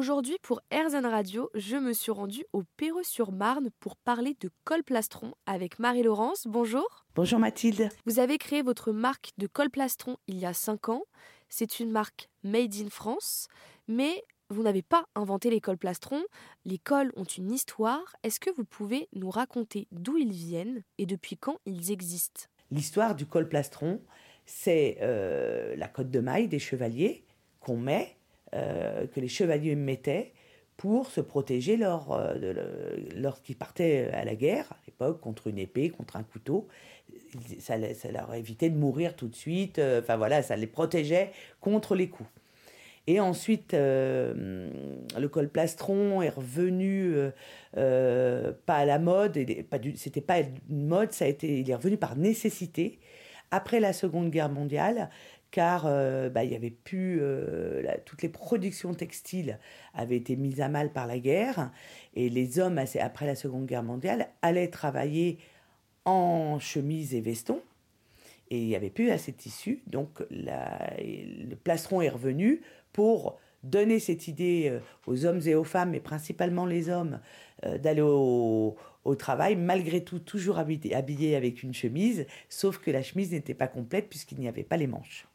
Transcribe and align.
Aujourd'hui, 0.00 0.38
pour 0.40 0.62
RZN 0.72 1.04
Radio, 1.04 1.50
je 1.54 1.76
me 1.76 1.92
suis 1.92 2.10
rendue 2.10 2.46
au 2.54 2.62
Perreux-sur-Marne 2.78 3.68
pour 3.80 3.98
parler 3.98 4.34
de 4.40 4.48
col 4.64 4.82
plastron 4.82 5.34
avec 5.44 5.78
Marie-Laurence. 5.78 6.46
Bonjour. 6.46 7.04
Bonjour 7.14 7.38
Mathilde. 7.38 7.90
Vous 8.06 8.18
avez 8.18 8.38
créé 8.38 8.62
votre 8.62 8.92
marque 8.92 9.32
de 9.36 9.46
col 9.46 9.68
plastron 9.68 10.16
il 10.26 10.38
y 10.38 10.46
a 10.46 10.54
5 10.54 10.88
ans. 10.88 11.02
C'est 11.50 11.80
une 11.80 11.90
marque 11.90 12.30
made 12.44 12.74
in 12.76 12.88
France, 12.88 13.48
mais 13.88 14.24
vous 14.48 14.62
n'avez 14.62 14.80
pas 14.80 15.04
inventé 15.14 15.50
les 15.50 15.60
cols 15.60 15.76
plastron. 15.76 16.24
Les 16.64 16.78
cols 16.78 17.12
ont 17.16 17.24
une 17.24 17.52
histoire. 17.52 18.16
Est-ce 18.22 18.40
que 18.40 18.48
vous 18.56 18.64
pouvez 18.64 19.06
nous 19.12 19.28
raconter 19.28 19.86
d'où 19.92 20.16
ils 20.16 20.32
viennent 20.32 20.82
et 20.96 21.04
depuis 21.04 21.36
quand 21.36 21.58
ils 21.66 21.92
existent? 21.92 22.44
L'histoire 22.70 23.14
du 23.14 23.26
col 23.26 23.50
plastron, 23.50 24.00
c'est 24.46 24.96
euh, 25.02 25.76
la 25.76 25.88
cotte 25.88 26.10
de 26.10 26.20
maille 26.20 26.48
des 26.48 26.58
chevaliers 26.58 27.26
qu'on 27.60 27.76
met 27.76 28.16
euh, 28.54 29.06
que 29.06 29.20
les 29.20 29.28
chevaliers 29.28 29.76
mettaient 29.76 30.32
pour 30.76 31.08
se 31.08 31.20
protéger 31.20 31.78
euh, 31.82 32.96
lorsqu'ils 33.16 33.56
partaient 33.56 34.10
à 34.12 34.24
la 34.24 34.34
guerre, 34.34 34.66
à 34.72 34.76
l'époque, 34.86 35.20
contre 35.20 35.46
une 35.46 35.58
épée, 35.58 35.90
contre 35.90 36.16
un 36.16 36.22
couteau. 36.22 36.66
Ça, 37.58 37.76
leur 37.76 38.34
évitait 38.34 38.70
de 38.70 38.76
mourir 38.76 39.14
tout 39.14 39.28
de 39.28 39.36
suite. 39.36 39.78
Euh, 39.78 40.00
enfin 40.00 40.16
voilà, 40.16 40.42
ça 40.42 40.56
les 40.56 40.66
protégeait 40.66 41.30
contre 41.60 41.94
les 41.94 42.08
coups. 42.08 42.28
Et 43.06 43.18
ensuite, 43.18 43.72
le 43.72 45.26
col 45.30 45.48
plastron 45.48 46.22
est 46.22 46.28
revenu 46.28 47.14
pas 47.72 48.76
à 48.76 48.84
la 48.84 48.98
mode, 48.98 49.38
c'était 49.96 50.20
pas 50.20 50.40
une 50.68 50.86
mode, 50.86 51.10
ça 51.10 51.24
a 51.24 51.28
été, 51.28 51.60
il 51.60 51.68
est 51.68 51.74
revenu 51.74 51.96
par 51.96 52.14
nécessité 52.14 53.00
après 53.50 53.80
la 53.80 53.92
Seconde 53.92 54.30
Guerre 54.30 54.50
mondiale, 54.50 55.10
car 55.50 55.84
euh, 55.86 56.28
bah, 56.28 56.44
il 56.44 56.52
y 56.52 56.56
avait 56.56 56.70
plus 56.70 57.18
euh, 57.20 57.82
toutes 58.04 58.22
les 58.22 58.28
productions 58.28 58.94
textiles 58.94 59.58
avaient 59.94 60.16
été 60.16 60.36
mises 60.36 60.60
à 60.60 60.68
mal 60.68 60.92
par 60.92 61.06
la 61.06 61.18
guerre 61.18 61.70
et 62.14 62.28
les 62.28 62.58
hommes 62.58 62.80
après 63.00 63.26
la 63.26 63.34
Seconde 63.34 63.66
Guerre 63.66 63.82
mondiale 63.82 64.28
allaient 64.42 64.68
travailler 64.68 65.38
en 66.04 66.58
chemise 66.58 67.14
et 67.14 67.20
veston 67.20 67.60
et 68.50 68.58
il 68.58 68.66
n'y 68.66 68.76
avait 68.76 68.90
plus 68.90 69.10
assez 69.10 69.32
de 69.32 69.36
tissu 69.36 69.82
donc 69.86 70.22
le 70.30 71.54
plastron 71.56 72.00
est 72.00 72.08
revenu 72.08 72.62
pour 72.92 73.38
donner 73.62 73.98
cette 73.98 74.28
idée 74.28 74.68
euh, 74.70 74.80
aux 75.06 75.26
hommes 75.26 75.40
et 75.46 75.54
aux 75.54 75.64
femmes, 75.64 75.90
mais 75.90 76.00
principalement 76.00 76.64
les 76.64 76.88
hommes, 76.88 77.20
d'aller 77.62 78.00
au, 78.00 78.78
travail, 79.18 79.54
malgré 79.54 80.02
tout 80.02 80.18
toujours 80.18 80.58
habillés 80.58 81.36
avec 81.36 81.62
une 81.62 81.74
chemise, 81.74 82.26
sauf 82.48 82.78
que 82.78 82.90
la 82.90 83.02
chemise 83.02 83.32
n'était 83.32 83.52
pas 83.52 83.66
complète 83.66 84.08
puisqu'il 84.08 84.38
n'y 84.38 84.48
avait 84.48 84.62
pas 84.62 84.78
les 84.78 84.86
manches. 84.86 85.26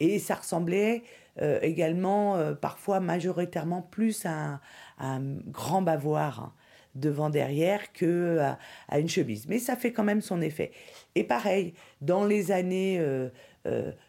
Et 0.00 0.18
ça 0.18 0.36
ressemblait 0.36 1.02
euh, 1.42 1.58
également, 1.62 2.36
euh, 2.36 2.54
parfois 2.54 3.00
majoritairement, 3.00 3.82
plus 3.82 4.24
à 4.24 4.60
un, 4.98 5.20
grand 5.48 5.82
bavoir 5.82 6.54
devant 6.94 7.28
derrière 7.28 7.92
que 7.92 8.40
à, 8.88 8.98
une 8.98 9.08
chemise. 9.08 9.46
Mais 9.48 9.58
ça 9.58 9.76
fait 9.76 9.92
quand 9.92 10.04
même 10.04 10.22
son 10.22 10.40
effet. 10.40 10.72
Et 11.14 11.24
pareil, 11.24 11.74
dans 12.00 12.24
les 12.24 12.52
années 12.52 13.02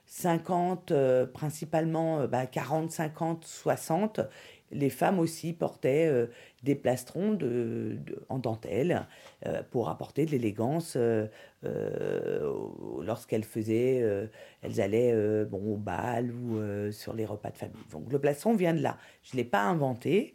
50, 0.05 0.91
euh, 0.91 1.25
principalement 1.25 2.25
bah, 2.27 2.45
40, 2.45 2.91
50, 2.91 3.43
60, 3.43 4.21
les 4.72 4.90
femmes 4.90 5.20
aussi 5.20 5.54
portaient 5.54 6.08
euh, 6.08 6.28
des 6.64 6.76
plastrons 6.76 7.38
en 8.30 8.40
dentelle 8.40 9.08
euh, 9.46 9.64
pour 9.72 9.90
apporter 9.90 10.26
de 10.26 10.32
l'élégance 10.32 10.98
euh, 10.98 11.28
lorsqu'elles 13.02 13.44
faisaient, 13.44 14.04
elles 14.62 14.82
allaient 14.82 15.45
bon, 15.45 15.73
au 15.73 15.78
bal 15.78 16.32
ou 16.32 16.92
sur 16.92 17.14
les 17.14 17.26
repas 17.26 17.50
de 17.50 17.58
famille. 17.58 17.76
Donc 17.92 18.12
le 18.12 18.20
plastron 18.20 18.56
vient 18.56 18.73
de 18.73 18.82
là. 18.82 18.98
Je 19.23 19.36
ne 19.36 19.38
l'ai 19.38 19.48
pas 19.48 19.64
inventé, 19.64 20.34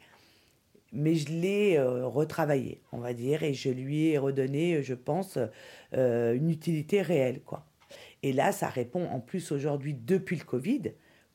mais 0.92 1.14
je 1.14 1.30
l'ai 1.30 1.80
retravaillé, 1.80 2.80
on 2.92 2.98
va 2.98 3.14
dire, 3.14 3.44
et 3.44 3.54
je 3.54 3.70
lui 3.70 4.08
ai 4.08 4.18
redonné, 4.18 4.82
je 4.82 4.94
pense, 4.94 5.38
une 5.92 6.50
utilité 6.50 7.02
réelle. 7.02 7.40
quoi. 7.42 7.64
Et 8.22 8.32
là, 8.32 8.52
ça 8.52 8.68
répond 8.68 9.06
en 9.06 9.20
plus 9.20 9.52
aujourd'hui, 9.52 9.94
depuis 9.94 10.36
le 10.36 10.44
Covid, 10.44 10.92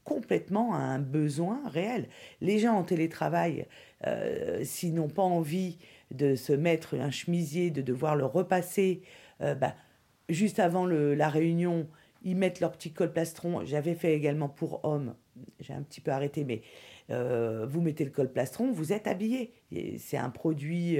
complètement 0.07 0.73
à 0.73 0.77
un 0.77 0.99
besoin 0.99 1.61
réel. 1.67 2.07
Les 2.39 2.59
gens 2.59 2.75
en 2.75 2.83
télétravail, 2.83 3.67
euh, 4.07 4.63
s'ils 4.63 4.93
n'ont 4.93 5.09
pas 5.09 5.21
envie 5.21 5.77
de 6.11 6.35
se 6.35 6.53
mettre 6.53 6.95
un 6.95 7.11
chemisier, 7.11 7.71
de 7.71 7.81
devoir 7.81 8.15
le 8.15 8.23
repasser, 8.23 9.01
euh, 9.41 9.53
bah, 9.53 9.75
juste 10.29 10.59
avant 10.59 10.85
la 10.85 11.27
réunion, 11.27 11.87
ils 12.23 12.37
mettent 12.37 12.61
leur 12.61 12.71
petit 12.71 12.93
col 12.93 13.11
plastron. 13.11 13.65
J'avais 13.65 13.95
fait 13.95 14.15
également 14.15 14.47
pour 14.47 14.85
hommes, 14.85 15.13
j'ai 15.59 15.73
un 15.73 15.81
petit 15.81 15.99
peu 15.99 16.11
arrêté, 16.11 16.45
mais 16.45 16.61
euh, 17.09 17.65
vous 17.69 17.81
mettez 17.81 18.05
le 18.05 18.11
col 18.11 18.31
plastron, 18.31 18.71
vous 18.71 18.93
êtes 18.93 19.07
habillé. 19.07 19.51
C'est 19.97 20.17
un 20.17 20.29
produit 20.29 20.99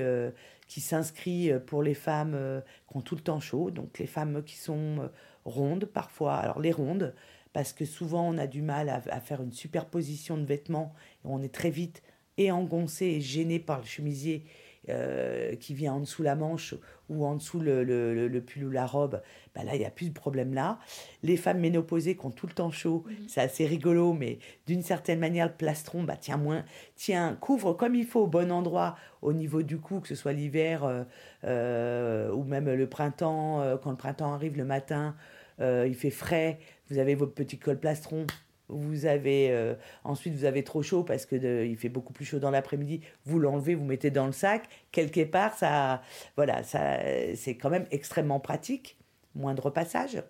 qui 0.68 0.81
s'inscrit 0.81 1.51
pour 1.66 1.81
les 1.81 1.94
femmes 1.94 2.62
qui 2.91 2.97
ont 2.97 3.01
tout 3.01 3.16
le 3.16 3.22
temps 3.22 3.39
chaud, 3.39 3.72
donc 3.72 4.00
les 4.00 4.07
femmes 4.07 4.44
qui 4.44 4.57
sont 4.57 5.09
rondes 5.47 5.85
parfois. 5.85 6.35
Alors 6.35 6.59
les 6.59 6.72
rondes, 6.72 7.16
parce 7.53 7.74
que 7.74 7.85
souvent 7.85 8.28
on 8.28 8.38
a 8.38 8.46
du 8.46 8.62
mal 8.62 8.90
à, 8.90 9.19
faire 9.19 9.41
une 9.41 9.53
superposition 9.53 10.38
de 10.38 10.46
vêtements 10.46 10.94
et 11.24 11.28
on 11.28 11.41
est 11.41 11.53
très 11.53 11.72
vite 11.72 12.03
et 12.38 12.52
engoncé 12.52 13.06
et 13.06 13.22
gêné 13.22 13.57
par 13.57 13.80
le 13.80 13.86
chemisier 13.86 14.46
euh, 14.90 15.56
qui 15.56 15.74
vient 15.74 15.94
en 15.94 16.00
dessous 16.00 16.24
la 16.24 16.36
manche 16.36 16.75
ou 17.09 17.25
en 17.25 17.36
dessous 17.36 17.59
le, 17.59 17.84
le, 17.84 18.41
pull 18.41 18.66
ou 18.66 18.69
la 18.69 18.86
robe, 18.86 19.22
ben 19.56 19.63
là, 19.63 19.75
il 19.75 19.80
n'y 19.80 19.86
a 19.86 19.90
plus 19.90 20.09
de 20.09 20.13
problème 20.13 20.53
là. 20.53 20.78
Les 21.24 21.36
femmes 21.36 21.59
ménopausées 21.59 22.16
qui 22.16 22.25
ont 22.25 22.31
tout 22.31 22.47
le 22.47 22.53
temps 22.53 22.69
chaud, 22.69 23.06
c'est 23.28 23.41
assez 23.41 23.66
rigolo, 23.66 24.13
mais 24.13 24.40
d'une 24.66 24.81
certaine 24.81 25.19
manière, 25.19 25.47
le 25.47 25.53
plastron, 25.53 26.03
bah, 26.03 26.16
tiens, 26.16 26.38
moins, 26.38 26.63
tiens, 26.96 27.38
couvre 27.41 27.74
comme 27.74 27.96
il 27.96 28.06
faut 28.06 28.22
au 28.22 28.28
bon 28.28 28.52
endroit 28.52 28.97
au 29.22 29.34
niveau 29.34 29.62
du 29.62 29.78
cou, 29.78 30.00
que 30.00 30.07
ce 30.07 30.16
soit 30.16 30.34
l'hiver 30.34 30.84
euh, 30.84 31.03
euh, 31.44 32.31
ou 32.31 32.44
même 32.44 32.72
le 32.72 32.88
printemps, 32.88 33.78
quand 33.81 33.91
le 33.91 33.97
printemps 33.97 34.34
arrive 34.34 34.57
le 34.57 34.66
matin, 34.66 35.16
il 35.59 35.95
fait 35.95 36.12
frais, 36.12 36.59
vous 36.90 37.00
avez 37.00 37.16
votre 37.16 37.34
petit 37.34 37.57
col 37.57 37.79
plastron, 37.79 38.25
vous 38.69 39.06
avez 39.06 39.51
euh, 39.51 39.75
ensuite 40.03 40.34
vous 40.34 40.45
avez 40.45 40.63
trop 40.63 40.81
chaud 40.81 41.03
parce 41.03 41.25
que 41.25 41.66
il 41.66 41.78
fait 41.78 41.90
beaucoup 41.90 42.13
plus 42.13 42.25
chaud 42.25 42.40
dans 42.40 42.51
l'après-midi. 42.51 43.01
Vous 43.25 43.40
l'enlevez, 43.40 43.75
vous 43.75 43.85
mettez 43.85 44.12
dans 44.12 44.25
le 44.25 44.34
sac. 44.34 44.68
Quelque 44.91 45.23
part, 45.23 45.57
ça, 45.57 46.01
voilà, 46.35 46.63
ça, 46.63 47.00
c'est 47.35 47.56
quand 47.56 47.69
même 47.69 47.85
extrêmement 47.91 48.40
pratique. 48.40 48.97
Moins 49.35 49.53
de 49.53 49.62
repassage, 49.62 50.22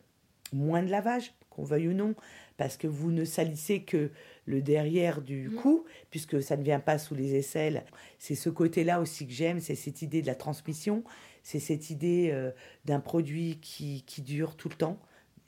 moins 0.51 0.83
de 0.83 0.91
lavage, 0.91 1.33
qu'on 1.49 1.63
veuille 1.63 1.88
ou 1.88 1.94
non, 1.94 2.13
parce 2.57 2.75
que 2.75 2.88
vous 2.88 3.09
ne 3.09 3.23
salissez 3.23 3.83
que 3.83 4.11
le 4.45 4.61
derrière 4.61 5.21
du 5.21 5.47
mmh. 5.47 5.55
cou, 5.55 5.85
puisque 6.09 6.44
ça 6.44 6.57
ne 6.57 6.63
vient 6.63 6.81
pas 6.81 6.97
sous 6.97 7.15
les 7.15 7.35
aisselles. 7.35 7.85
C'est 8.19 8.35
ce 8.35 8.49
côté-là 8.49 8.99
aussi 8.99 9.25
que 9.25 9.31
j'aime, 9.31 9.61
c'est 9.61 9.75
cette 9.75 10.01
idée 10.01 10.21
de 10.21 10.27
la 10.27 10.35
transmission, 10.35 11.05
c'est 11.41 11.59
cette 11.59 11.89
idée 11.89 12.31
euh, 12.33 12.51
d'un 12.83 12.99
produit 12.99 13.59
qui, 13.61 14.03
qui 14.05 14.21
dure 14.21 14.57
tout 14.57 14.67
le 14.67 14.75
temps 14.75 14.99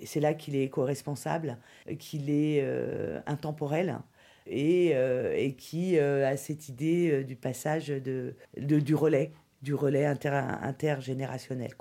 c'est 0.04 0.20
là 0.20 0.34
qu'il 0.34 0.56
est 0.56 0.64
éco-responsable, 0.64 1.58
qu'il 2.00 2.30
est 2.30 2.62
euh, 2.64 3.20
intemporel 3.26 4.00
et, 4.48 4.92
euh, 4.94 5.50
qui 5.58 5.98
euh, 5.98 6.28
a 6.28 6.38
cette 6.38 6.70
idée 6.70 7.24
du 7.24 7.36
passage 7.36 7.88
de, 7.88 8.36
du 8.58 8.96
relais, 8.96 9.32
du 9.62 9.74
relais 9.74 10.06
intergénérationnel. 10.06 11.72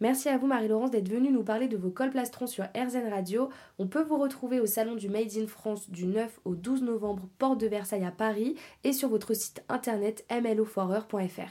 Merci 0.00 0.30
à 0.30 0.38
vous 0.38 0.46
Marie-Laurence 0.46 0.90
d'être 0.90 1.10
venue 1.10 1.30
nous 1.30 1.44
parler 1.44 1.68
de 1.68 1.76
vos 1.76 1.90
cols 1.90 2.10
plastrons 2.10 2.46
sur 2.46 2.64
RZN 2.74 3.10
Radio. 3.10 3.50
On 3.78 3.86
peut 3.86 4.02
vous 4.02 4.16
retrouver 4.16 4.58
au 4.58 4.64
salon 4.64 4.94
du 4.94 5.10
Made 5.10 5.36
in 5.36 5.46
France 5.46 5.90
du 5.90 6.06
9 6.06 6.40
au 6.46 6.54
12 6.54 6.82
novembre, 6.82 7.28
porte 7.38 7.60
de 7.60 7.66
Versailles 7.66 8.06
à 8.06 8.10
Paris 8.10 8.56
et 8.82 8.94
sur 8.94 9.10
votre 9.10 9.34
site 9.34 9.62
internet 9.68 10.24
mloforer.fr. 10.30 11.50